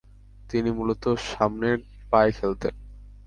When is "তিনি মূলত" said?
0.49-1.03